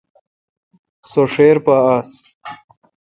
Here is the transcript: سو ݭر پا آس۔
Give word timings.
سو 1.09 1.21
ݭر 1.33 1.57
پا 1.65 1.75
آس۔ 1.95 2.09